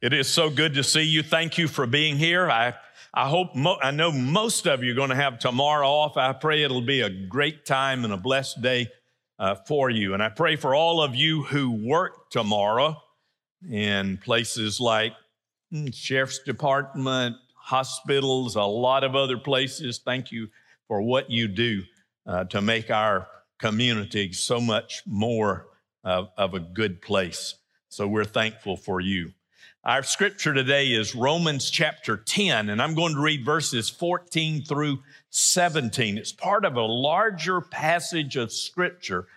[0.00, 1.24] It is so good to see you.
[1.24, 2.48] Thank you for being here.
[2.48, 2.74] I,
[3.12, 6.16] I hope, mo- I know most of you are going to have tomorrow off.
[6.16, 8.90] I pray it'll be a great time and a blessed day
[9.40, 10.14] uh, for you.
[10.14, 12.96] And I pray for all of you who work tomorrow
[13.68, 15.14] in places like
[15.74, 19.98] mm, Sheriff's Department, hospitals, a lot of other places.
[19.98, 20.48] Thank you
[20.86, 21.82] for what you do
[22.24, 23.26] uh, to make our
[23.58, 25.66] community so much more
[26.04, 27.56] of, of a good place.
[27.88, 29.32] So we're thankful for you.
[29.88, 34.98] Our scripture today is Romans chapter 10, and I'm going to read verses 14 through
[35.30, 36.18] 17.
[36.18, 39.28] It's part of a larger passage of scripture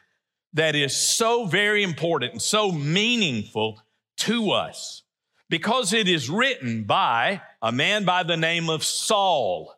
[0.52, 3.82] that is so very important and so meaningful
[4.18, 5.04] to us
[5.50, 9.74] because it is written by a man by the name of Saul.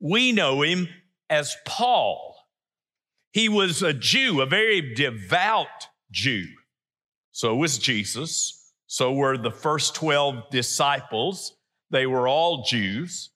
[0.00, 0.88] We know him
[1.28, 2.34] as Paul.
[3.30, 6.46] He was a Jew, a very devout Jew.
[7.30, 8.59] So was Jesus.
[8.92, 11.54] So were the first 12 disciples.
[11.90, 13.30] They were all Jews.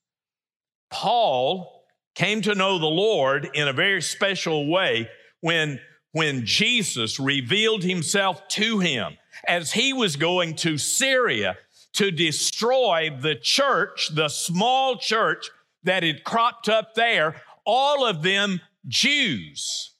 [0.91, 1.85] Paul
[2.17, 5.09] came to know the Lord in a very special way
[5.43, 5.79] when,
[6.11, 9.17] when Jesus revealed himself to him
[9.47, 11.57] as he was going to Syria
[11.93, 15.51] to destroy the church, the small church
[15.85, 19.94] that had cropped up there, all of them Jews.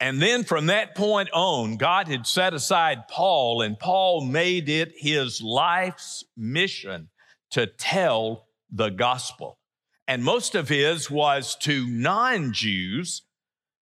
[0.00, 4.92] And then from that point on, God had set aside Paul, and Paul made it
[4.96, 7.08] his life's mission
[7.50, 9.58] to tell the gospel.
[10.06, 13.22] And most of his was to non Jews,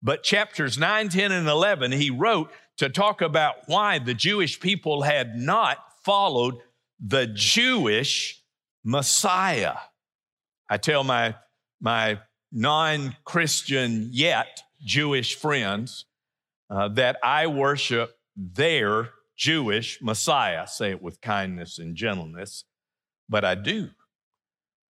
[0.01, 5.03] but chapters 9, 10, and 11, he wrote to talk about why the Jewish people
[5.03, 6.55] had not followed
[6.99, 8.41] the Jewish
[8.83, 9.75] Messiah.
[10.69, 11.35] I tell my,
[11.79, 12.19] my
[12.51, 16.05] non Christian yet Jewish friends
[16.69, 20.67] uh, that I worship their Jewish Messiah.
[20.67, 22.65] Say it with kindness and gentleness,
[23.27, 23.89] but I do.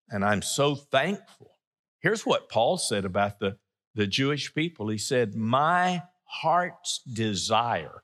[0.08, 1.52] And I'm so thankful.
[2.00, 3.58] Here's what Paul said about the,
[3.94, 8.02] the Jewish people He said, My heart's desire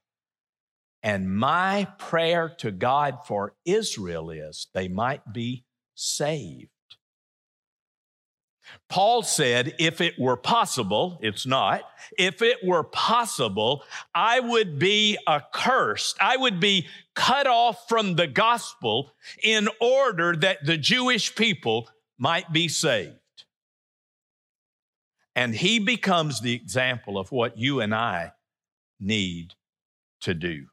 [1.05, 6.71] and my prayer to God for Israel is they might be saved.
[8.89, 11.83] Paul said, if it were possible, it's not,
[12.19, 13.83] if it were possible,
[14.15, 16.17] I would be accursed.
[16.21, 21.89] I would be cut off from the gospel in order that the Jewish people
[22.19, 23.19] might be saved.
[25.37, 28.33] And he becomes the example of what you and I
[29.01, 29.55] need
[30.21, 30.67] to do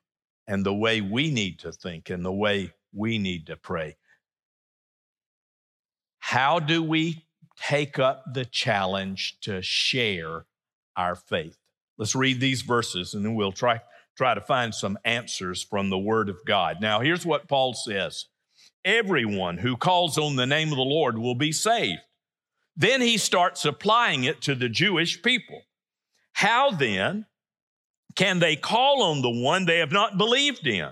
[0.48, 3.98] and the way we need to think and the way we need to pray.
[6.20, 7.26] How do we
[7.68, 10.46] take up the challenge to share
[10.96, 11.58] our faith.
[11.98, 13.82] Let's read these verses and then we'll try,
[14.18, 16.78] try to find some answers from the Word of God.
[16.82, 18.26] Now, here's what Paul says
[18.84, 22.02] Everyone who calls on the name of the Lord will be saved.
[22.76, 25.62] Then he starts applying it to the Jewish people.
[26.34, 27.28] How then
[28.16, 30.90] can they call on the one they have not believed in?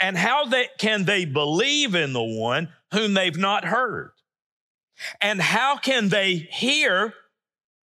[0.00, 4.12] And how they, can they believe in the one whom they've not heard?
[5.20, 7.14] And how can they hear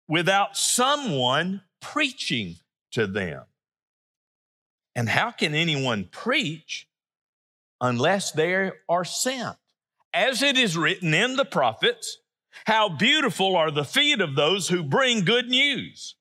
[0.08, 2.58] without someone preaching
[2.92, 3.44] to them?
[4.96, 6.88] And how can anyone preach
[7.82, 9.58] unless they are sent?
[10.14, 12.20] As it is written in the prophets,
[12.66, 16.16] how beautiful are the feet of those who bring good news.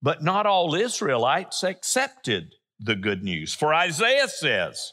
[0.00, 3.54] But not all Israelites accepted the good news.
[3.54, 4.92] For Isaiah says,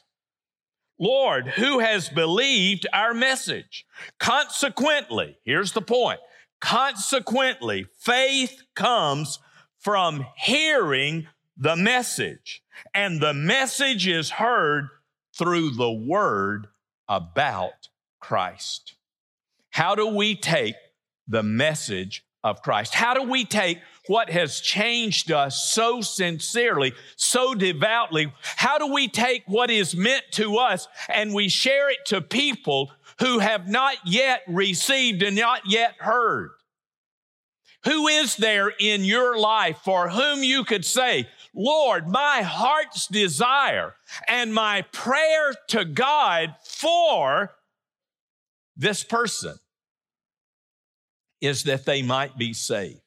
[0.99, 3.85] Lord, who has believed our message?
[4.19, 6.19] Consequently, here's the point
[6.59, 9.39] consequently, faith comes
[9.79, 11.27] from hearing
[11.57, 14.87] the message, and the message is heard
[15.37, 16.67] through the word
[17.09, 17.89] about
[18.21, 18.95] Christ.
[19.71, 20.75] How do we take
[21.27, 22.93] the message of Christ?
[22.93, 28.33] How do we take what has changed us so sincerely, so devoutly?
[28.41, 32.91] How do we take what is meant to us and we share it to people
[33.19, 36.51] who have not yet received and not yet heard?
[37.85, 43.95] Who is there in your life for whom you could say, Lord, my heart's desire
[44.27, 47.51] and my prayer to God for
[48.75, 49.55] this person
[51.41, 53.02] is that they might be saved?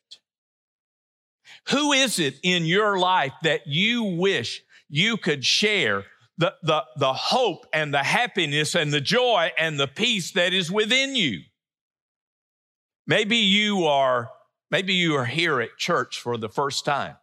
[1.71, 6.05] Who is it in your life that you wish you could share
[6.39, 10.71] the, the, the hope and the happiness and the joy and the peace that is
[10.71, 11.41] within you?
[13.07, 14.31] Maybe you are,
[14.71, 17.17] maybe you are here at church for the first time.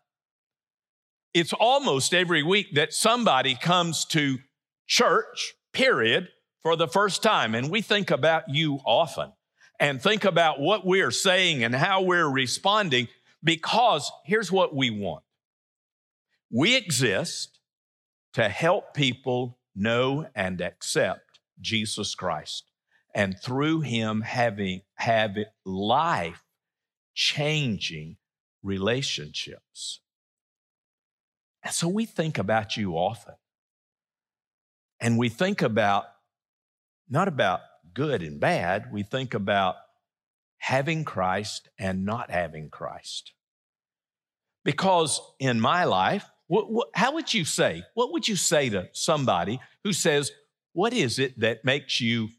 [1.34, 4.40] it's almost every week that somebody comes to
[4.88, 6.30] church, period,
[6.62, 7.56] for the first time.
[7.56, 9.34] And we think about you often
[9.80, 13.08] and think about what we're saying and how we're responding
[13.44, 15.24] because here's what we want
[16.52, 17.60] we exist
[18.34, 22.66] to help people know and accept Jesus Christ
[23.16, 25.36] and through him having have
[25.66, 26.44] life
[27.14, 28.18] changing
[28.62, 30.00] relationships.
[31.64, 33.36] And so we think about you often.
[35.00, 36.06] And we think about
[37.10, 37.62] not about
[37.94, 39.76] good and bad, we think about
[40.64, 43.34] having Christ and not having Christ.
[44.64, 48.88] Because in my life, what, what, how would you say, what would you say to
[48.94, 50.32] somebody who says,
[50.72, 52.30] What is it that makes you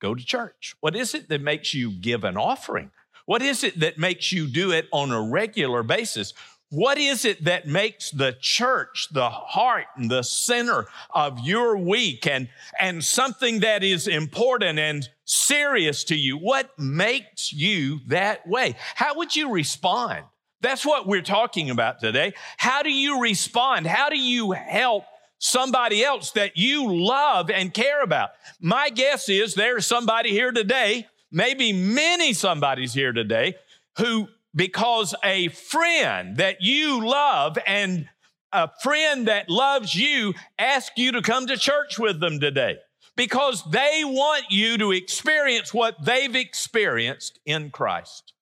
[0.00, 0.74] go to church?
[0.80, 2.90] What is it that makes you give an offering?
[3.26, 6.32] What is it that makes you do it on a regular basis?
[6.74, 12.26] What is it that makes the church the heart and the center of your week
[12.26, 12.48] and,
[12.80, 16.36] and something that is important and serious to you?
[16.36, 18.74] What makes you that way?
[18.96, 20.24] How would you respond?
[20.62, 22.32] That's what we're talking about today.
[22.56, 23.86] How do you respond?
[23.86, 25.04] How do you help
[25.38, 28.30] somebody else that you love and care about?
[28.60, 33.54] My guess is there's somebody here today, maybe many somebody's here today,
[33.98, 38.08] who, because a friend that you love and
[38.52, 42.76] a friend that loves you ask you to come to church with them today
[43.16, 48.32] because they want you to experience what they've experienced in Christ.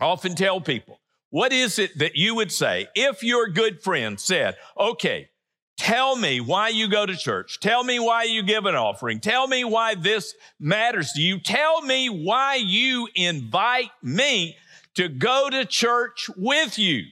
[0.00, 4.20] I often tell people, what is it that you would say if your good friend
[4.20, 5.30] said, okay,
[5.76, 7.58] tell me why you go to church.
[7.60, 9.20] Tell me why you give an offering.
[9.20, 11.40] Tell me why this matters to you.
[11.40, 14.56] Tell me why you invite me
[14.94, 17.04] to go to church with you.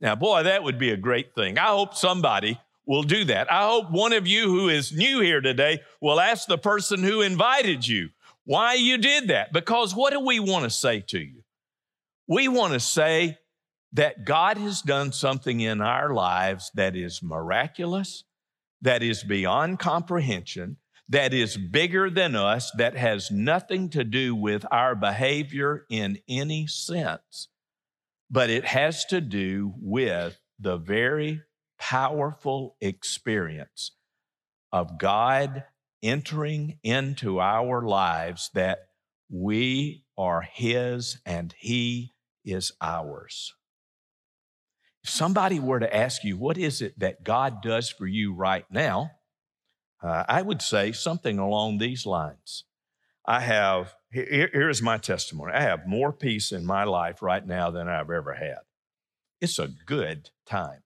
[0.00, 1.58] Now, boy, that would be a great thing.
[1.58, 3.50] I hope somebody will do that.
[3.50, 7.22] I hope one of you who is new here today will ask the person who
[7.22, 8.10] invited you
[8.44, 9.52] why you did that.
[9.52, 11.42] Because what do we want to say to you?
[12.26, 13.38] We want to say
[13.92, 18.24] that God has done something in our lives that is miraculous,
[18.82, 20.76] that is beyond comprehension,
[21.08, 26.66] that is bigger than us, that has nothing to do with our behavior in any
[26.66, 27.48] sense,
[28.30, 31.42] but it has to do with the very
[31.78, 33.92] powerful experience
[34.72, 35.64] of God
[36.02, 38.78] entering into our lives that
[39.30, 42.12] we are His and He
[42.44, 43.54] is ours.
[45.02, 48.64] If somebody were to ask you, what is it that God does for you right
[48.70, 49.10] now?
[50.04, 52.64] Uh, I would say something along these lines.
[53.24, 57.70] I have, here, here's my testimony I have more peace in my life right now
[57.70, 58.58] than I've ever had.
[59.40, 60.82] It's a good time.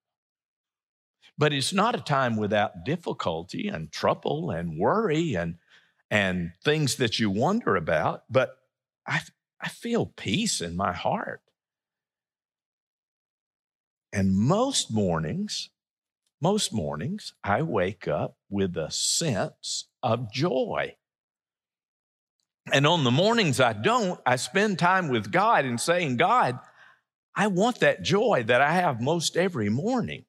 [1.37, 5.57] But it's not a time without difficulty and trouble and worry and,
[6.11, 8.23] and things that you wonder about.
[8.31, 8.57] But
[9.05, 9.21] I,
[9.61, 11.43] I feel peace in my heart.
[14.13, 15.71] And most mornings,
[16.41, 20.97] most mornings, I wake up with a sense of joy.
[22.73, 26.59] And on the mornings I don't, I spend time with God and saying, God,
[27.35, 30.25] I want that joy that I have most every morning.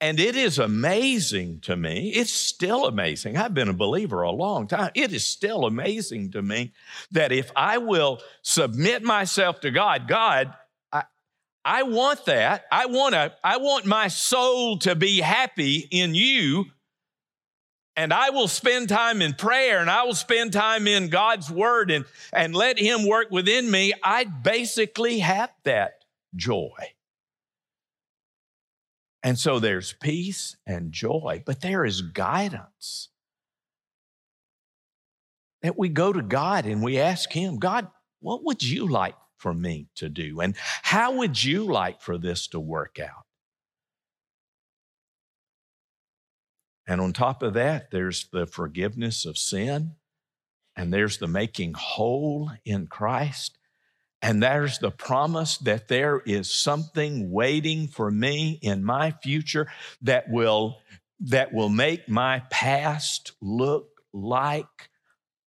[0.00, 2.10] And it is amazing to me.
[2.10, 3.36] It's still amazing.
[3.36, 4.90] I've been a believer a long time.
[4.96, 6.72] It is still amazing to me
[7.12, 10.54] that if I will submit myself to God, God,
[11.64, 12.64] I want that.
[12.72, 16.66] I want to, I want my soul to be happy in you.
[17.94, 21.90] And I will spend time in prayer and I will spend time in God's word
[21.90, 23.92] and, and let Him work within me.
[24.02, 26.04] I basically have that
[26.34, 26.94] joy.
[29.22, 33.08] And so there's peace and joy, but there is guidance.
[35.60, 37.88] That we go to God and we ask Him, God,
[38.20, 40.40] what would you like for me to do?
[40.40, 43.26] And how would you like for this to work out?
[46.86, 49.96] And on top of that, there's the forgiveness of sin,
[50.76, 53.58] and there's the making whole in Christ.
[54.20, 59.66] And there's the promise that there is something waiting for me in my future
[60.02, 60.78] that will,
[61.20, 64.90] that will make my past look like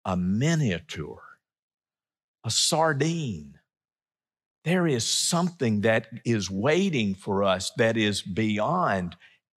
[0.05, 1.21] a miniature,
[2.43, 3.59] a sardine
[4.63, 9.15] there is something that is waiting for us that is beyond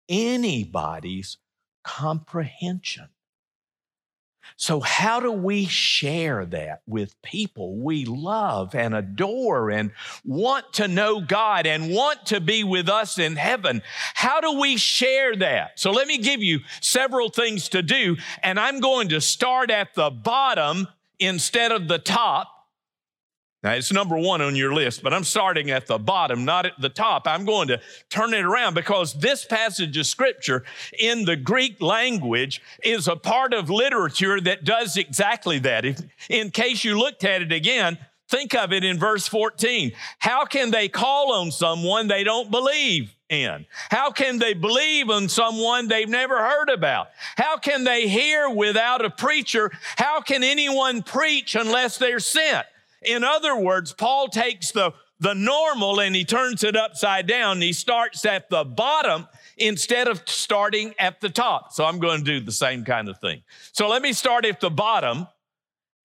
[0.10, 1.38] anybody's
[1.84, 3.10] comprehension.
[4.58, 9.92] So, how do we share that with people we love and adore and
[10.24, 13.82] want to know God and want to be with us in heaven?
[14.14, 15.80] How do we share that?
[15.80, 19.94] So, let me give you several things to do, and I'm going to start at
[19.94, 20.88] the bottom
[21.20, 22.55] instead of the top
[23.66, 26.80] now, it's number one on your list, but I'm starting at the bottom, not at
[26.80, 27.24] the top.
[27.26, 27.82] I'm going to
[28.12, 30.64] turn it around because this passage of scripture
[31.00, 35.84] in the Greek language is a part of literature that does exactly that.
[35.84, 37.98] If, in case you looked at it again,
[38.30, 39.94] think of it in verse 14.
[40.20, 43.16] How can they call on someone they don't believe?
[43.28, 43.66] in?
[43.90, 47.08] How can they believe in someone they've never heard about?
[47.36, 49.72] How can they hear without a preacher?
[49.96, 52.68] How can anyone preach unless they're sent?
[53.06, 57.62] In other words, Paul takes the, the normal and he turns it upside down.
[57.62, 61.72] He starts at the bottom instead of starting at the top.
[61.72, 63.44] So I'm going to do the same kind of thing.
[63.72, 65.28] So let me start at the bottom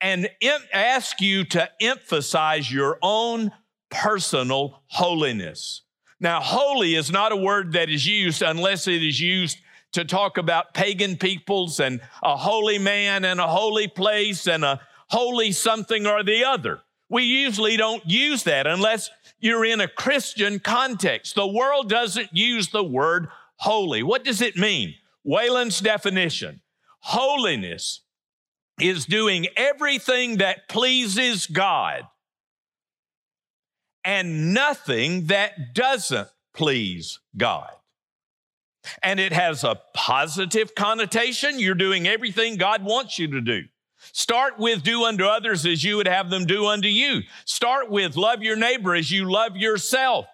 [0.00, 0.28] and
[0.72, 3.52] ask you to emphasize your own
[3.90, 5.82] personal holiness.
[6.20, 9.58] Now, holy is not a word that is used unless it is used
[9.92, 14.80] to talk about pagan peoples and a holy man and a holy place and a
[15.08, 16.80] holy something or the other.
[17.10, 21.34] We usually don't use that unless you're in a Christian context.
[21.34, 24.02] The world doesn't use the word holy.
[24.02, 24.94] What does it mean?
[25.26, 26.62] Waylon's definition
[27.02, 28.02] holiness
[28.78, 32.06] is doing everything that pleases God
[34.04, 37.70] and nothing that doesn't please God.
[39.02, 41.58] And it has a positive connotation.
[41.58, 43.64] You're doing everything God wants you to do.
[44.12, 47.20] Start with do unto others as you would have them do unto you.
[47.44, 50.26] Start with love your neighbor as you love yourself.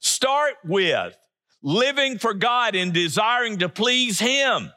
[0.00, 1.16] Start with
[1.62, 4.70] living for God and desiring to please Him.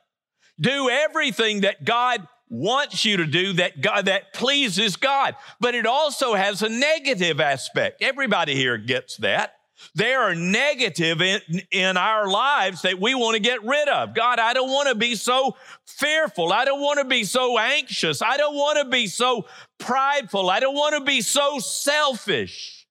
[0.59, 5.35] Do everything that God wants you to do that God that pleases God.
[5.59, 8.01] But it also has a negative aspect.
[8.01, 9.53] Everybody here gets that.
[9.95, 14.13] There are negative in, in our lives that we want to get rid of.
[14.13, 16.51] God, I don't want to be so fearful.
[16.51, 18.21] I don't want to be so anxious.
[18.21, 19.45] I don't want to be so
[19.79, 20.49] prideful.
[20.49, 22.87] I don't want to be so selfish.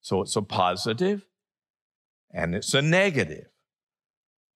[0.00, 1.26] So it's a positive
[2.32, 3.46] and it's a negative.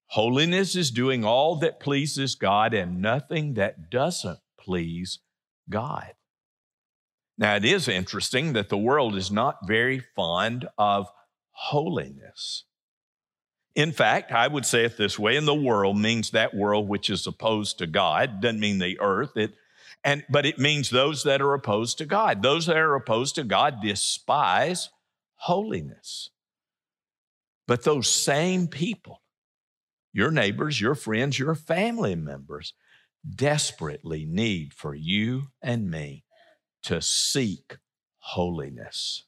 [0.07, 5.21] Holiness is doing all that pleases God and nothing that doesn't please
[5.69, 6.13] God.
[7.41, 11.11] Now, it is interesting that the world is not very fond of
[11.53, 12.65] holiness.
[13.75, 17.09] In fact, I would say it this way, and the world means that world which
[17.09, 19.55] is opposed to God, doesn't mean the earth, it,
[20.05, 22.43] and, but it means those that are opposed to God.
[22.43, 24.91] Those that are opposed to God despise
[25.37, 26.29] holiness.
[27.67, 29.23] But those same people,
[30.13, 32.75] your neighbors, your friends, your family members,
[33.35, 36.25] desperately need for you and me
[36.85, 37.77] to seek
[38.19, 39.25] holiness.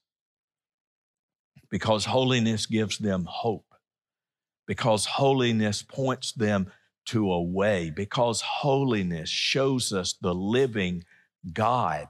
[1.70, 3.74] Because holiness gives them hope.
[4.66, 6.70] Because holiness points them
[7.06, 7.90] to a way.
[7.90, 11.04] Because holiness shows us the living
[11.52, 12.08] God.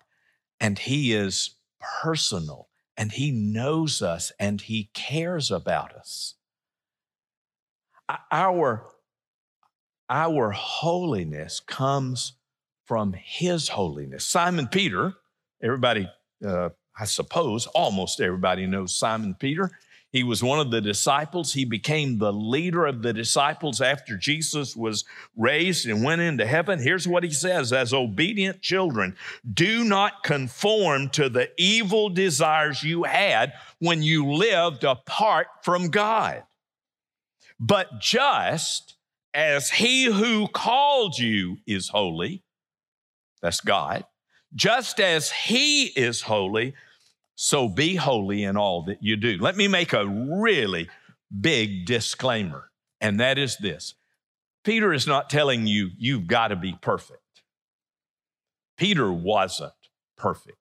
[0.60, 1.56] And He is
[2.02, 6.34] personal and He knows us and He cares about us.
[8.30, 8.84] Our,
[10.10, 12.34] our holiness comes
[12.84, 14.26] from His holiness.
[14.26, 15.14] Simon Peter,
[15.62, 16.08] Everybody,
[16.44, 19.70] uh, I suppose, almost everybody knows Simon Peter.
[20.12, 21.54] He was one of the disciples.
[21.54, 25.04] He became the leader of the disciples after Jesus was
[25.36, 26.78] raised and went into heaven.
[26.78, 29.16] Here's what he says As obedient children,
[29.50, 36.42] do not conform to the evil desires you had when you lived apart from God,
[37.58, 38.96] but just
[39.32, 42.42] as he who called you is holy,
[43.40, 44.04] that's God,
[44.54, 46.74] just as He is holy,
[47.34, 49.38] so be holy in all that you do.
[49.38, 50.88] Let me make a really
[51.40, 53.94] big disclaimer, and that is this
[54.64, 57.18] Peter is not telling you you've got to be perfect.
[58.76, 59.72] Peter wasn't
[60.16, 60.56] perfect.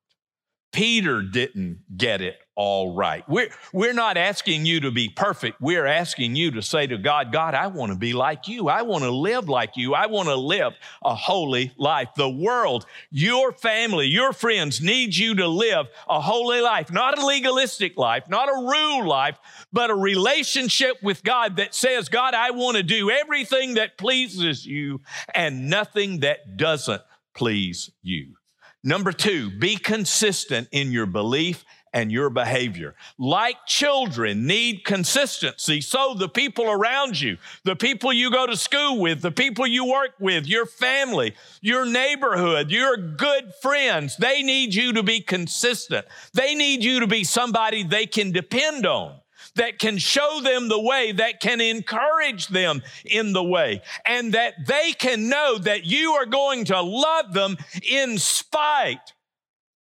[0.72, 3.28] Peter didn't get it all right.
[3.28, 5.60] We're, we're not asking you to be perfect.
[5.60, 8.70] We're asking you to say to God, God, I want to be like you.
[8.70, 9.94] I want to live like you.
[9.94, 10.74] I want to live
[11.04, 12.10] a holy life.
[12.16, 17.26] The world, your family, your friends need you to live a holy life, not a
[17.26, 19.38] legalistic life, not a rule life,
[19.74, 24.66] but a relationship with God that says, God, I want to do everything that pleases
[24.66, 25.02] you
[25.34, 27.02] and nothing that doesn't
[27.34, 28.36] please you.
[28.84, 32.96] Number two, be consistent in your belief and your behavior.
[33.18, 39.00] Like children need consistency, so the people around you, the people you go to school
[39.00, 44.74] with, the people you work with, your family, your neighborhood, your good friends, they need
[44.74, 46.06] you to be consistent.
[46.34, 49.21] They need you to be somebody they can depend on.
[49.56, 54.54] That can show them the way, that can encourage them in the way, and that
[54.66, 59.14] they can know that you are going to love them in spite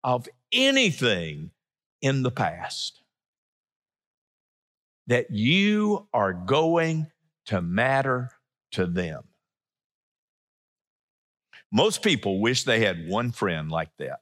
[0.04, 1.50] of anything
[2.02, 3.02] in the past.
[5.08, 7.08] That you are going
[7.48, 8.30] to matter
[8.74, 9.24] to them.
[11.72, 14.20] Most people wish they had one friend like that.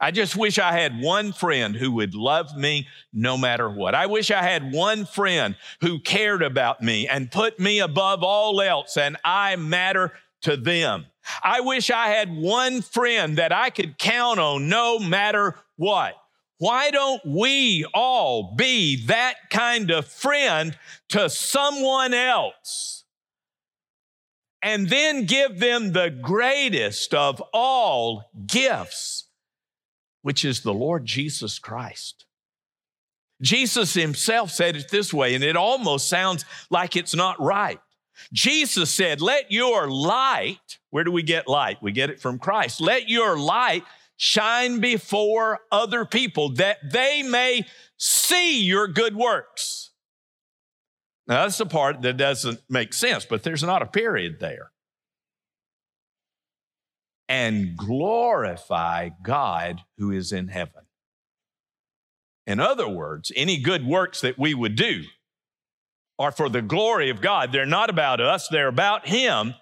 [0.00, 3.94] I just wish I had one friend who would love me no matter what.
[3.94, 8.60] I wish I had one friend who cared about me and put me above all
[8.60, 10.12] else, and I matter
[10.42, 11.06] to them.
[11.42, 16.14] I wish I had one friend that I could count on no matter what.
[16.58, 20.76] Why don't we all be that kind of friend
[21.10, 23.04] to someone else?
[24.60, 29.27] And then give them the greatest of all gifts,
[30.22, 32.26] which is the Lord Jesus Christ.
[33.40, 37.78] Jesus himself said it this way, and it almost sounds like it's not right.
[38.32, 41.80] Jesus said, Let your light, where do we get light?
[41.80, 42.80] We get it from Christ.
[42.80, 43.84] Let your light
[44.16, 47.64] shine before other people that they may
[47.96, 49.92] see your good works.
[51.28, 54.72] Now, that's the part that doesn't make sense, but there's not a period there.
[57.28, 60.82] And glorify God who is in heaven.
[62.46, 65.02] In other words, any good works that we would do
[66.18, 67.52] are for the glory of God.
[67.52, 69.54] They're not about us, they're about Him.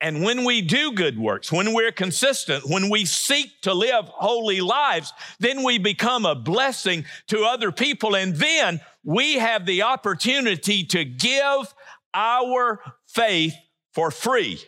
[0.00, 4.60] And when we do good works, when we're consistent, when we seek to live holy
[4.60, 8.16] lives, then we become a blessing to other people.
[8.16, 11.72] And then we have the opportunity to give
[12.12, 13.54] our faith
[13.92, 14.60] for free.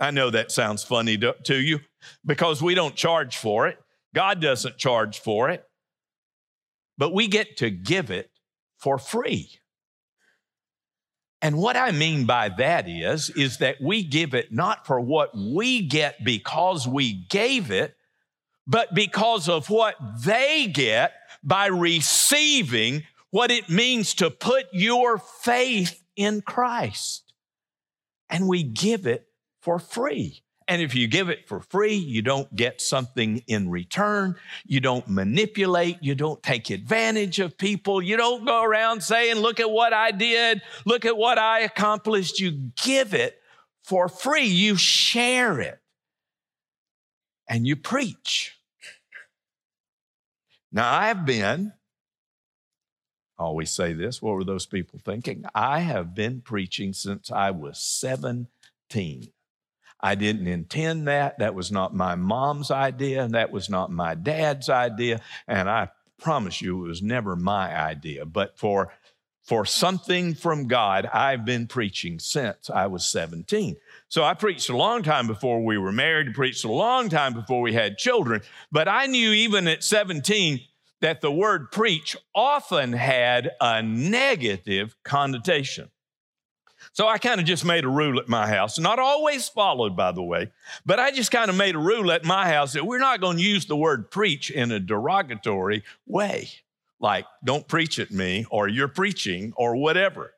[0.00, 1.80] I know that sounds funny to, to you
[2.24, 3.78] because we don't charge for it.
[4.14, 5.64] God doesn't charge for it,
[6.96, 8.30] but we get to give it
[8.78, 9.50] for free.
[11.40, 15.36] And what I mean by that is, is that we give it not for what
[15.36, 17.94] we get because we gave it,
[18.66, 21.12] but because of what they get
[21.44, 27.32] by receiving what it means to put your faith in Christ.
[28.28, 29.27] And we give it
[29.68, 30.42] for free.
[30.66, 34.34] And if you give it for free, you don't get something in return.
[34.64, 35.98] You don't manipulate.
[36.00, 38.00] You don't take advantage of people.
[38.00, 40.62] You don't go around saying, Look at what I did.
[40.86, 42.40] Look at what I accomplished.
[42.40, 43.42] You give it
[43.82, 44.46] for free.
[44.46, 45.78] You share it
[47.46, 48.56] and you preach.
[50.72, 51.74] Now, I've been,
[53.38, 55.44] I always say this, what were those people thinking?
[55.54, 59.28] I have been preaching since I was 17.
[60.00, 61.38] I didn't intend that.
[61.38, 63.24] That was not my mom's idea.
[63.24, 65.20] And That was not my dad's idea.
[65.46, 68.24] And I promise you, it was never my idea.
[68.24, 68.92] But for
[69.48, 73.76] for something from God, I've been preaching since I was 17.
[74.10, 77.62] So I preached a long time before we were married, preached a long time before
[77.62, 78.42] we had children.
[78.70, 80.60] But I knew even at 17
[81.00, 85.88] that the word preach often had a negative connotation.
[86.92, 90.12] So I kind of just made a rule at my house, not always followed, by
[90.12, 90.50] the way,
[90.84, 93.36] but I just kind of made a rule at my house that we're not going
[93.36, 96.48] to use the word preach in a derogatory way,
[96.98, 100.34] like don't preach at me or you're preaching or whatever.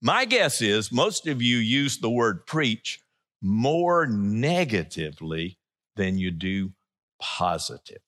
[0.00, 3.02] My guess is most of you use the word preach
[3.42, 5.58] more negatively
[5.96, 6.72] than you do
[7.20, 8.00] positively.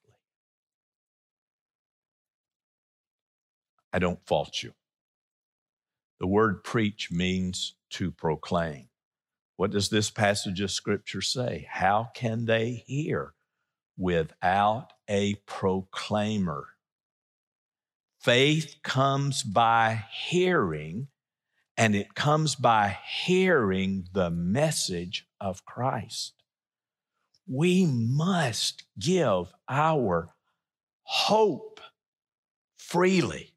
[3.93, 4.73] I don't fault you.
[6.21, 8.89] The word preach means to proclaim.
[9.57, 11.67] What does this passage of scripture say?
[11.69, 13.35] How can they hear
[13.97, 16.69] without a proclaimer?
[18.21, 21.09] Faith comes by hearing,
[21.77, 26.35] and it comes by hearing the message of Christ.
[27.47, 30.35] We must give our
[31.03, 31.81] hope
[32.77, 33.55] freely.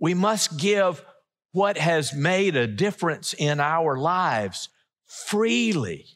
[0.00, 1.04] We must give
[1.52, 4.68] what has made a difference in our lives
[5.06, 6.06] freely.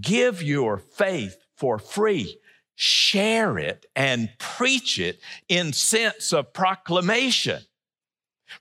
[0.00, 2.38] Give your faith for free.
[2.74, 7.62] Share it and preach it in sense of proclamation.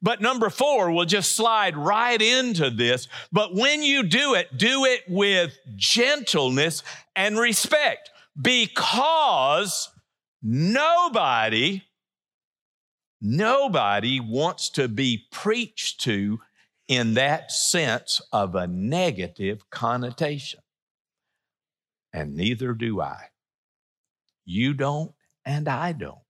[0.01, 3.07] But number four, we'll just slide right into this.
[3.31, 6.83] But when you do it, do it with gentleness
[7.15, 9.89] and respect because
[10.41, 11.81] nobody,
[13.23, 16.41] nobody wants to be preached to
[16.87, 20.59] in that sense of a negative connotation.
[22.11, 23.29] And neither do I.
[24.45, 25.13] You don't,
[25.45, 26.22] and I don't.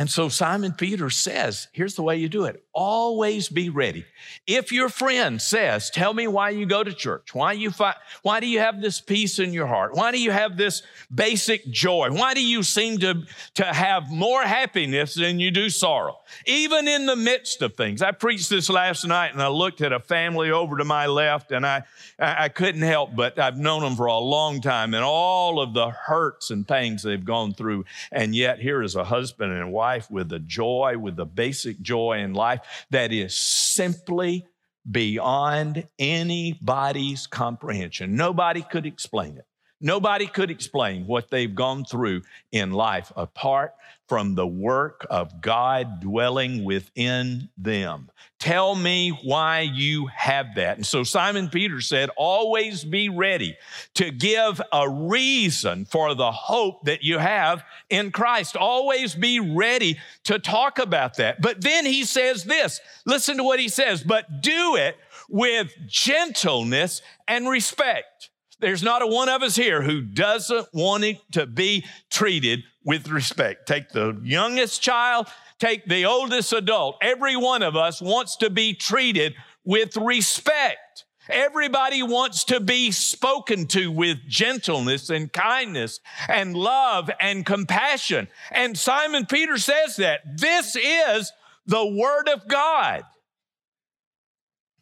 [0.00, 4.04] And so Simon Peter says, here's the way you do it always be ready.
[4.46, 8.40] If your friend says, Tell me why you go to church, why, you fi- why
[8.40, 9.94] do you have this peace in your heart?
[9.94, 10.82] Why do you have this
[11.12, 12.08] basic joy?
[12.10, 16.20] Why do you seem to, to have more happiness than you do sorrow?
[16.46, 18.02] Even in the midst of things.
[18.02, 21.52] I preached this last night and I looked at a family over to my left
[21.52, 21.82] and I,
[22.18, 25.90] I couldn't help but I've known them for a long time and all of the
[25.90, 27.84] hurts and pains they've gone through.
[28.12, 31.80] And yet here is a husband and wife life with the joy, with the basic
[31.80, 34.46] joy in life that is simply
[34.88, 38.14] beyond anybody's comprehension.
[38.14, 39.46] Nobody could explain it.
[39.80, 43.74] Nobody could explain what they've gone through in life apart
[44.08, 48.10] from the work of God dwelling within them.
[48.40, 50.76] Tell me why you have that.
[50.76, 53.56] And so Simon Peter said, always be ready
[53.94, 58.56] to give a reason for the hope that you have in Christ.
[58.56, 61.40] Always be ready to talk about that.
[61.40, 64.96] But then he says this listen to what he says, but do it
[65.28, 68.29] with gentleness and respect.
[68.60, 73.08] There's not a one of us here who doesn't want it to be treated with
[73.08, 73.66] respect.
[73.66, 76.98] Take the youngest child, take the oldest adult.
[77.00, 81.04] Every one of us wants to be treated with respect.
[81.28, 88.28] Everybody wants to be spoken to with gentleness and kindness and love and compassion.
[88.50, 91.32] And Simon Peter says that this is
[91.66, 93.04] the Word of God.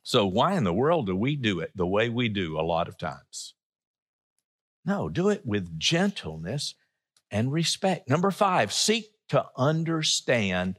[0.03, 2.89] So, why in the world do we do it the way we do a lot
[2.89, 3.55] of times?
[4.89, 6.75] No, do it with gentleness
[7.31, 8.09] and respect.
[8.09, 10.79] Number five, seek to understand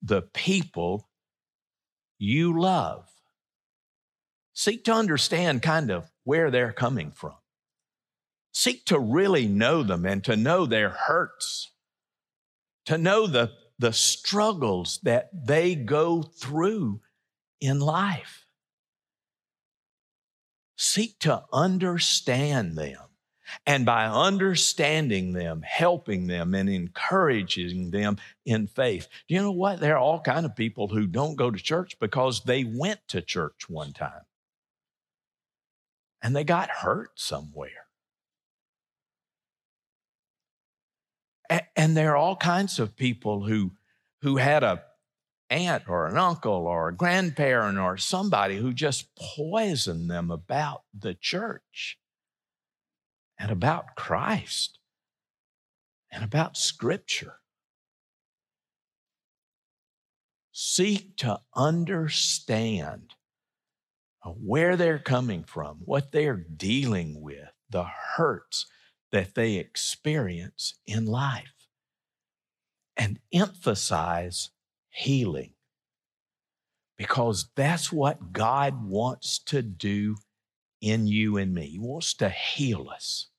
[0.00, 1.08] the people
[2.16, 3.08] you love.
[4.52, 7.34] Seek to understand kind of where they're coming from.
[8.52, 11.72] Seek to really know them and to know their hurts,
[12.86, 17.00] to know the, the struggles that they go through
[17.60, 18.46] in life.
[20.76, 23.09] Seek to understand them.
[23.66, 29.08] And by understanding them, helping them, and encouraging them in faith.
[29.28, 29.80] Do you know what?
[29.80, 33.20] There are all kind of people who don't go to church because they went to
[33.20, 34.22] church one time
[36.22, 37.86] and they got hurt somewhere.
[41.74, 43.72] And there are all kinds of people who,
[44.22, 44.84] who had a
[45.50, 51.14] aunt or an uncle or a grandparent or somebody who just poisoned them about the
[51.14, 51.98] church
[53.40, 54.78] and about Christ
[56.12, 57.36] and about Scripture.
[60.52, 63.14] Seek to understand
[64.22, 68.66] where they're coming from, what they're dealing with, the hurts
[69.10, 71.54] that they experience in life,
[72.96, 74.50] and emphasize
[74.90, 75.54] healing
[76.98, 80.16] because that's what God wants to do
[80.82, 81.68] in you and me.
[81.68, 83.29] He wants to heal us.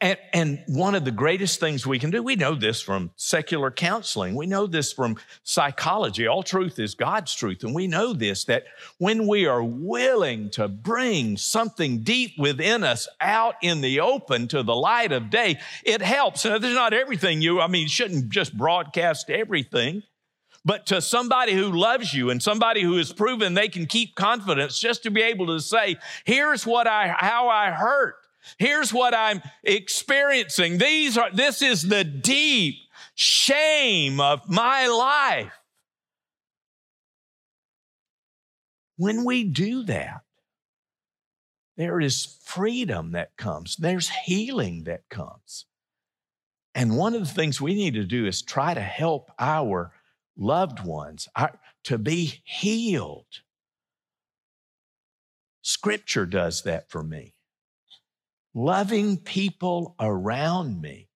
[0.00, 3.70] And, and one of the greatest things we can do, we know this from secular
[3.70, 6.26] counseling, we know this from psychology.
[6.26, 7.64] All truth is God's truth.
[7.64, 8.64] And we know this that
[8.98, 14.62] when we are willing to bring something deep within us out in the open to
[14.62, 16.44] the light of day, it helps.
[16.44, 20.02] And there's not everything you, I mean, you shouldn't just broadcast everything.
[20.66, 24.78] But to somebody who loves you and somebody who has proven they can keep confidence,
[24.78, 28.16] just to be able to say, here's what I, how I hurt
[28.58, 30.78] Here's what I'm experiencing.
[30.78, 32.76] These are, this is the deep
[33.14, 35.52] shame of my life.
[38.96, 40.22] When we do that,
[41.76, 45.66] there is freedom that comes, there's healing that comes.
[46.74, 49.92] And one of the things we need to do is try to help our
[50.36, 53.42] loved ones our, to be healed.
[55.62, 57.34] Scripture does that for me
[58.54, 61.08] loving people around me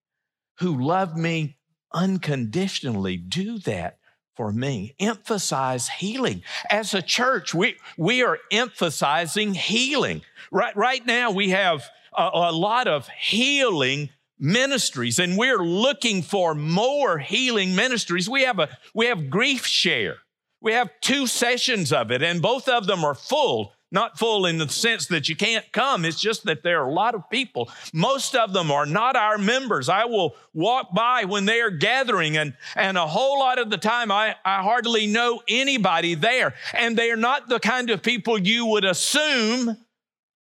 [0.59, 1.57] who love me
[1.93, 3.97] unconditionally do that
[4.35, 4.95] for me.
[4.99, 6.43] Emphasize healing.
[6.69, 10.21] As a church, we, we are emphasizing healing.
[10.51, 16.55] Right, right now, we have a, a lot of healing ministries and we're looking for
[16.55, 18.29] more healing ministries.
[18.29, 20.17] We have a, we have grief share.
[20.61, 24.59] We have two sessions of it and both of them are full Not full in
[24.59, 26.05] the sense that you can't come.
[26.05, 27.69] It's just that there are a lot of people.
[27.91, 29.89] Most of them are not our members.
[29.89, 33.77] I will walk by when they are gathering, and, and a whole lot of the
[33.77, 36.53] time I, I hardly know anybody there.
[36.73, 39.75] And they are not the kind of people you would assume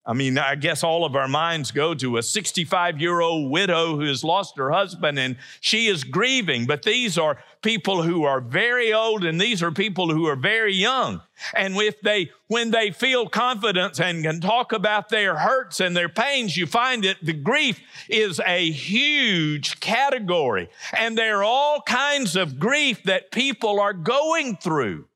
[0.06, 3.96] I mean, I guess all of our minds go to a 65 year old widow
[3.96, 6.66] who has lost her husband and she is grieving.
[6.66, 10.74] But these are people who are very old and these are people who are very
[10.74, 11.22] young.
[11.54, 16.10] And if they, when they feel confidence and can talk about their hurts and their
[16.10, 20.68] pains, you find that the grief is a huge category.
[20.94, 25.06] And there are all kinds of grief that people are going through.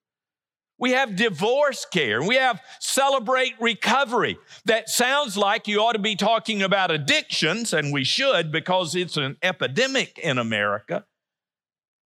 [0.79, 2.23] We have divorce care.
[2.23, 4.39] We have celebrate recovery.
[4.65, 9.17] That sounds like you ought to be talking about addictions, and we should because it's
[9.17, 11.05] an epidemic in America.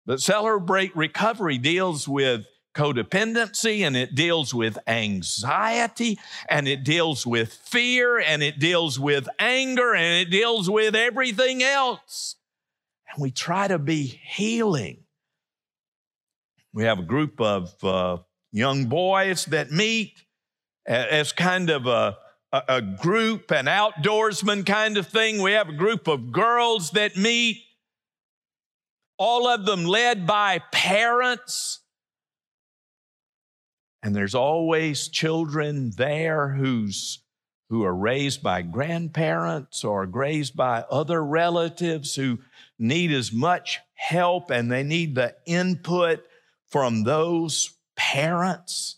[0.06, 7.52] But celebrate recovery deals with codependency and it deals with anxiety and it deals with
[7.52, 12.36] fear and it deals with anger and it deals with everything else.
[13.12, 15.04] And we try to be healing.
[16.74, 18.18] We have a group of uh,
[18.52, 20.24] young boys that meet
[20.86, 22.18] as kind of a,
[22.52, 25.42] a, group, an outdoorsman kind of thing.
[25.42, 27.58] We have a group of girls that meet,
[29.18, 31.82] all of them led by parents.
[34.02, 37.20] And there's always children there who's
[37.70, 42.40] who are raised by grandparents or raised by other relatives who
[42.80, 46.24] need as much help and they need the input
[46.68, 48.98] from those parents,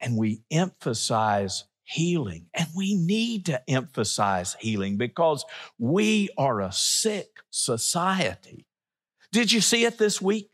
[0.00, 2.46] and we emphasize healing.
[2.54, 5.44] And we need to emphasize healing because
[5.78, 8.66] we are a sick society.
[9.30, 10.48] Did you see it this week?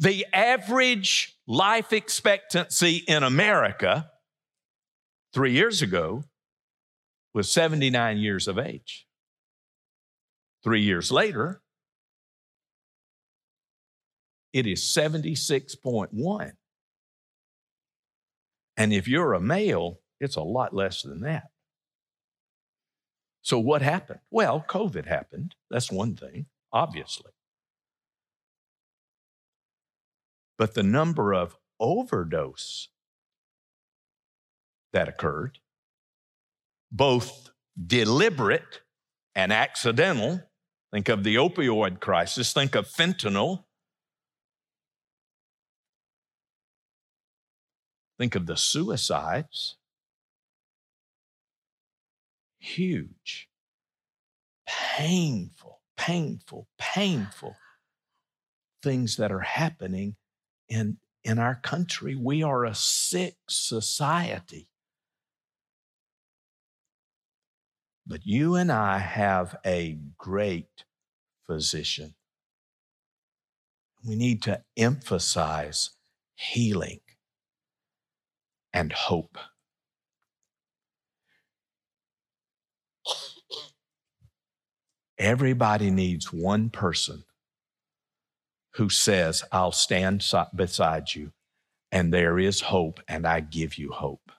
[0.00, 4.10] The average life expectancy in America
[5.32, 6.24] three years ago
[7.32, 9.06] was 79 years of age.
[10.64, 11.62] Three years later,
[14.56, 16.52] it is 76.1.
[18.78, 21.48] And if you're a male, it's a lot less than that.
[23.42, 24.20] So, what happened?
[24.30, 25.54] Well, COVID happened.
[25.70, 27.32] That's one thing, obviously.
[30.56, 32.88] But the number of overdose
[34.94, 35.58] that occurred,
[36.90, 37.50] both
[37.86, 38.80] deliberate
[39.34, 40.40] and accidental,
[40.94, 43.65] think of the opioid crisis, think of fentanyl,
[48.18, 49.76] Think of the suicides.
[52.58, 53.48] Huge,
[54.66, 57.56] painful, painful, painful
[58.82, 60.16] things that are happening
[60.68, 62.16] in, in our country.
[62.16, 64.68] We are a sick society.
[68.06, 70.84] But you and I have a great
[71.46, 72.14] physician.
[74.06, 75.90] We need to emphasize
[76.36, 77.00] healing
[78.76, 79.38] and hope.
[85.18, 87.24] Everybody needs one person
[88.74, 90.22] who says, I'll stand
[90.54, 91.32] beside you,
[91.90, 94.30] and there is hope, and I give you hope.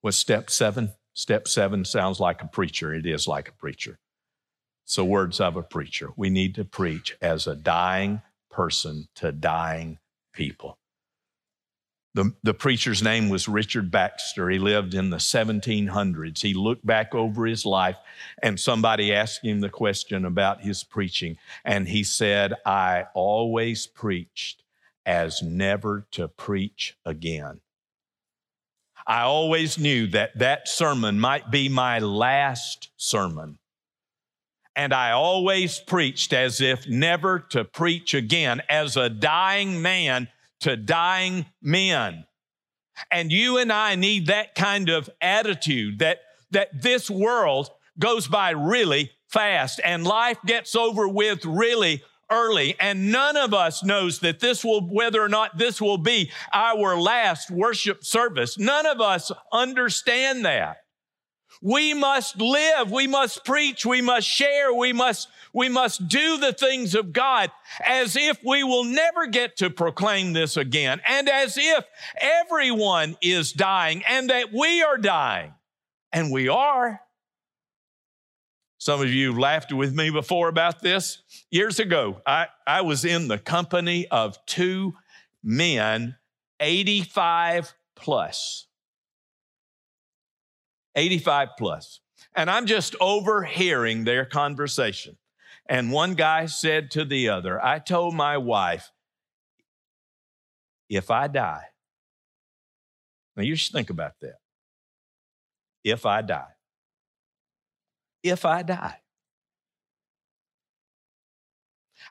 [0.00, 0.94] What's step seven?
[1.12, 2.92] Step seven sounds like a preacher.
[2.92, 4.00] It is like a preacher.
[4.84, 6.08] So, words of a preacher.
[6.16, 9.98] We need to preach as a dying person to dying
[10.32, 10.78] people.
[12.14, 14.48] The, the preacher's name was Richard Baxter.
[14.48, 16.40] He lived in the 1700s.
[16.40, 17.96] He looked back over his life,
[18.40, 21.38] and somebody asked him the question about his preaching.
[21.64, 24.62] And he said, I always preached
[25.04, 27.60] as never to preach again.
[29.06, 33.58] I always knew that that sermon might be my last sermon.
[34.76, 38.62] And I always preached as if never to preach again.
[38.68, 40.28] As a dying man,
[40.60, 42.24] to dying men.
[43.10, 46.20] And you and I need that kind of attitude that,
[46.52, 52.76] that this world goes by really fast and life gets over with really early.
[52.80, 56.98] And none of us knows that this will, whether or not this will be our
[56.98, 58.58] last worship service.
[58.58, 60.83] None of us understand that.
[61.64, 62.90] We must live.
[62.90, 63.86] We must preach.
[63.86, 64.74] We must share.
[64.74, 67.50] We must we must do the things of God
[67.82, 71.86] as if we will never get to proclaim this again, and as if
[72.18, 75.54] everyone is dying and that we are dying.
[76.12, 77.00] And we are.
[78.76, 81.22] Some of you laughed with me before about this.
[81.50, 84.92] Years ago, I, I was in the company of two
[85.42, 86.16] men
[86.60, 88.66] 85 plus.
[90.94, 92.00] 85 plus.
[92.34, 95.16] And I'm just overhearing their conversation.
[95.66, 98.90] And one guy said to the other, I told my wife,
[100.88, 101.64] if I die,
[103.36, 104.36] now you should think about that.
[105.82, 106.52] If I die,
[108.22, 108.96] if I die.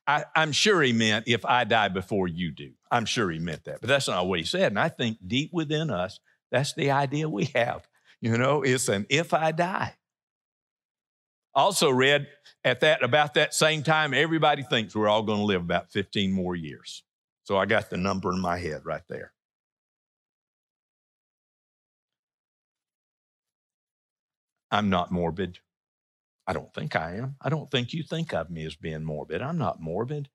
[0.05, 2.71] I, am sure he meant if I die before you do.
[2.91, 4.71] I'm sure he meant that, but that's not what he said.
[4.71, 6.19] And I think deep within us,
[6.51, 7.87] that's the idea we have.
[8.23, 9.95] You know, it's an if I die.
[11.53, 12.27] Also read
[12.63, 16.31] at that about that same time, everybody thinks we're all going to live about 15
[16.31, 17.03] more years.
[17.43, 19.33] So I got the number in my head right there.
[24.71, 25.59] I'm not morbid.
[26.47, 27.35] I don't think I am.
[27.41, 29.41] I don't think you think of me as being morbid.
[29.41, 30.29] I'm not morbid.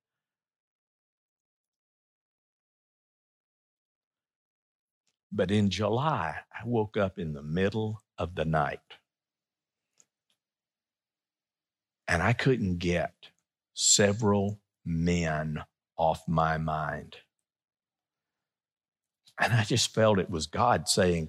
[5.31, 8.81] But in July, I woke up in the middle of the night
[12.09, 13.13] and I couldn't get
[13.75, 15.63] several men
[15.97, 17.17] off my mind.
[19.39, 21.29] And I just felt it was God saying,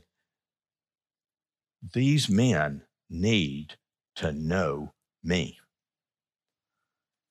[1.94, 3.76] These men need
[4.16, 5.60] to know me.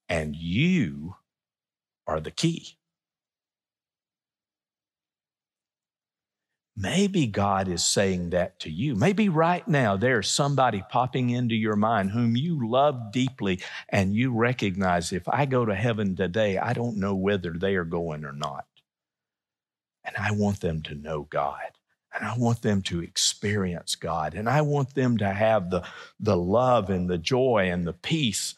[0.09, 1.17] And you
[2.07, 2.77] are the key.
[6.81, 8.95] Maybe God is saying that to you.
[8.95, 14.33] Maybe right now there's somebody popping into your mind whom you love deeply, and you
[14.33, 18.33] recognize if I go to heaven today, I don't know whether they are going or
[18.33, 18.65] not.
[20.05, 21.73] And I want them to know God.
[22.15, 24.35] And I want them to experience God.
[24.35, 25.83] And I want them to have the,
[26.21, 28.55] the love and the joy and the peace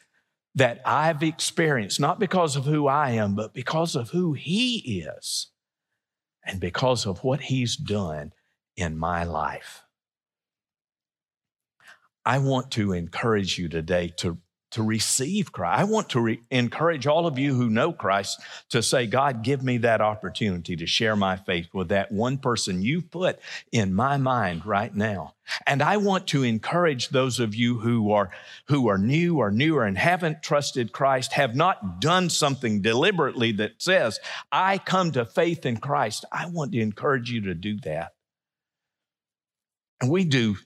[0.55, 5.47] that I've experienced, not because of who I am, but because of who He is
[6.51, 8.33] and because of what He's done
[8.77, 9.85] in my life.
[12.27, 14.37] I want to encourage you today to,
[14.71, 15.81] to receive Christ.
[15.81, 19.63] I want to re- encourage all of you who know Christ to say, God, give
[19.63, 23.39] me that opportunity to share my faith with that one person you put
[23.73, 25.35] in my mind right now.
[25.67, 28.31] And I want to encourage those of you who are,
[28.69, 33.73] who are new or newer and haven't trusted Christ, have not done something deliberately that
[33.79, 34.21] says,
[34.53, 36.25] I come to faith in Christ.
[36.31, 38.13] I want to encourage you to do that.
[40.01, 40.57] And we do,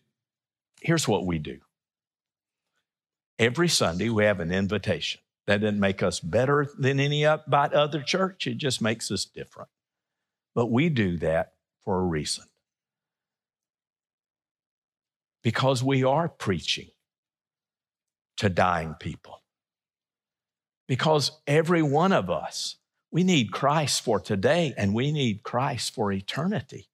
[0.83, 1.59] here's what we do.
[3.39, 5.21] Every Sunday, we have an invitation.
[5.47, 9.69] That doesn't make us better than any other church, it just makes us different.
[10.55, 11.53] But we do that
[11.85, 12.45] for a reason
[15.43, 16.89] because we are preaching
[18.39, 19.43] to dying people.
[20.89, 22.77] Because every one of us,
[23.11, 26.89] we need Christ for today and we need Christ for eternity.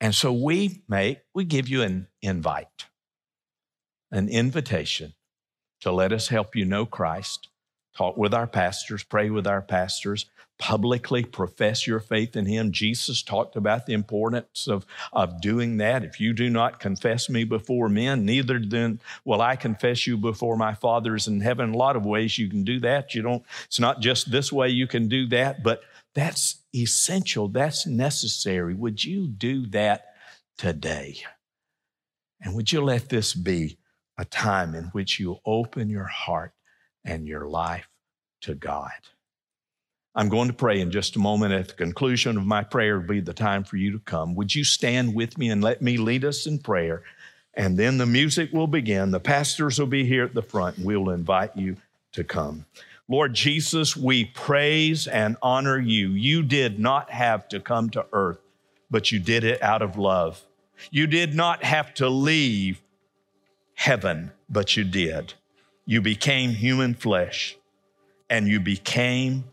[0.00, 2.86] And so we make, we give you an invite,
[4.10, 5.14] an invitation
[5.80, 7.48] to let us help you know Christ,
[7.96, 10.26] talk with our pastors, pray with our pastors,
[10.58, 12.72] publicly profess your faith in him.
[12.72, 16.02] Jesus talked about the importance of, of doing that.
[16.02, 20.56] If you do not confess me before men, neither then will I confess you before
[20.56, 21.74] my fathers in heaven.
[21.74, 23.14] a lot of ways you can do that.
[23.14, 25.82] You don't, it's not just this way you can do that, but
[26.14, 27.48] that's essential.
[27.48, 28.74] That's necessary.
[28.74, 30.14] Would you do that
[30.56, 31.20] today?
[32.40, 33.78] And would you let this be
[34.18, 36.52] a time in which you open your heart
[37.04, 37.88] and your life
[38.42, 38.90] to God?
[40.14, 41.54] I'm going to pray in just a moment.
[41.54, 44.34] At the conclusion of my prayer will be the time for you to come.
[44.34, 47.02] Would you stand with me and let me lead us in prayer?
[47.54, 49.12] And then the music will begin.
[49.12, 51.76] The pastors will be here at the front, and we'll invite you
[52.12, 52.66] to come.
[53.08, 56.10] Lord Jesus, we praise and honor you.
[56.10, 58.40] You did not have to come to earth,
[58.90, 60.42] but you did it out of love.
[60.90, 62.80] You did not have to leave
[63.78, 65.32] heaven, but you did.
[65.86, 67.56] You became human flesh
[68.28, 69.44] and you became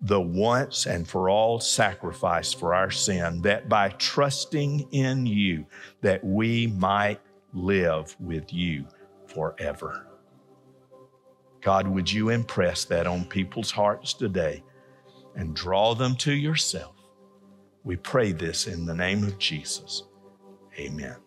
[0.00, 5.66] the once and for all sacrifice for our sin that by trusting in you
[6.00, 7.20] that we might
[7.52, 8.86] live with you
[9.26, 10.06] forever.
[11.60, 14.64] God would you impress that on people's hearts today
[15.36, 16.96] and draw them to yourself?
[17.84, 20.04] We pray this in the name of jesus.
[20.78, 21.23] Amen